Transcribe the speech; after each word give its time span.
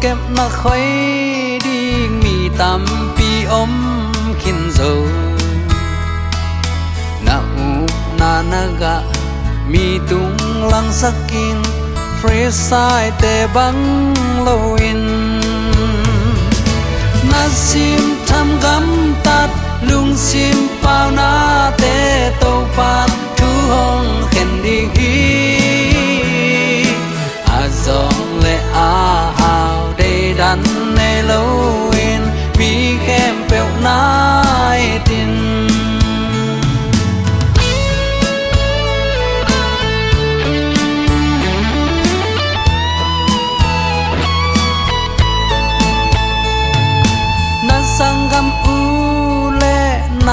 kem 0.00 0.18
na 0.36 0.48
khoi 0.48 0.80
đi 1.64 2.08
mi 2.22 2.48
tam 2.58 2.84
pi 3.16 3.44
om 3.50 3.72
khin 4.40 4.70
dầu 4.78 5.06
na 7.26 7.36
u 7.56 7.86
na 8.18 8.42
na 8.42 8.62
ga 8.80 9.02
mi 9.68 9.98
tung 10.08 10.36
lang 10.72 10.92
sakin 10.92 11.62
free 12.22 12.50
sai 12.50 13.12
te 13.20 13.46
bang 13.54 14.14
lo 14.44 14.76
in. 14.76 15.02
Na 17.30 17.48
sim 17.48 18.02
tham 18.26 18.48
gam 18.62 19.14
tat, 19.24 19.50
lung 19.88 20.16
sim 20.16 20.68
pao 20.82 21.10
na 21.10 21.70
te 21.78 22.30
to 22.40 22.66
pan 22.76 23.29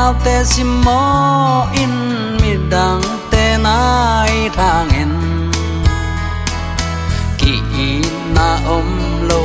nào 0.08 0.16
te 0.24 0.44
sim 0.46 0.82
mo 0.86 1.68
in 1.76 1.94
mi 2.42 2.54
dang 2.72 3.02
te 3.32 3.58
nai 3.64 4.50
thang 4.58 4.90
in 4.90 5.12
ki 7.38 7.56
na 8.36 8.48
om 8.76 8.88
lo 9.30 9.42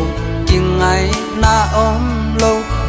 kinh 0.46 0.78
ngay 0.78 1.10
na 1.42 1.54
om 1.74 2.02
lo 2.40 2.81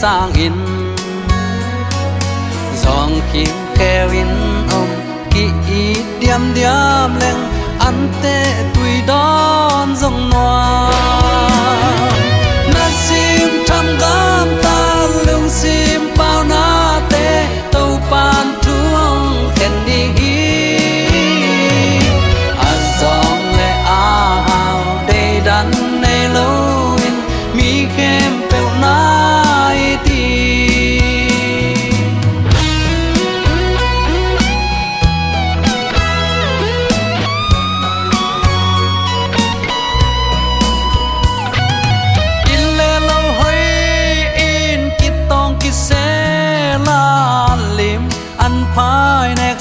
sang 0.00 0.32
in. 0.32 0.52
Dòng 2.84 3.20
kim 3.32 3.48
kheo 3.74 4.10
in 4.10 4.26
ông 4.70 4.88
kỳ 5.30 5.44
ý 5.70 5.94
điểm 6.20 6.40
điểm 6.54 7.10
lên 7.20 7.36
ăn 7.78 8.08
tê 8.22 8.64
tùy 8.74 8.90
đón 9.06 9.96
dòng 9.96 10.30
noa 10.30 10.97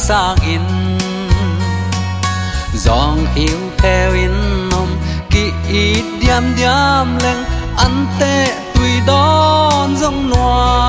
sang 0.07 0.35
in. 0.47 0.62
Dòng 2.73 3.25
hiu 3.35 3.57
theo 3.78 4.13
in 4.13 4.31
nông 4.69 4.97
kỳ 5.29 5.51
ít 5.69 6.03
diam 6.22 6.44
diam 6.57 7.18
leng, 7.23 7.44
ăn 7.78 8.06
tệ 8.19 8.47
tùy 8.75 8.90
đón 9.07 9.96
dòng 9.97 10.29
noa 10.29 10.86